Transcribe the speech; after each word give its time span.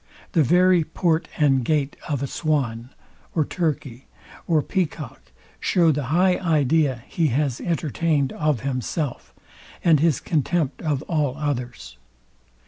The 0.31 0.41
very 0.41 0.83
port 0.83 1.27
and 1.37 1.63
gait 1.63 1.95
of 2.09 2.23
a 2.23 2.25
swan, 2.25 2.89
or 3.35 3.45
turkey, 3.45 4.07
or 4.47 4.63
peacock 4.63 5.31
show 5.59 5.91
the 5.91 6.05
high 6.05 6.37
idea 6.39 7.03
he 7.07 7.27
has 7.27 7.61
entertained 7.61 8.33
of 8.33 8.61
himself, 8.61 9.31
and 9.83 9.99
his 9.99 10.19
contempt 10.19 10.81
of 10.81 11.03
all 11.03 11.37
others. 11.37 11.97